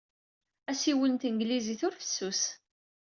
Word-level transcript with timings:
Assiwel 0.71 1.11
n 1.13 1.17
tanglizit 1.21 1.81
ur 1.87 1.93
fessus. 1.99 2.41